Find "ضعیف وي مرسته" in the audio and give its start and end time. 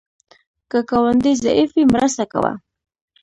1.43-2.23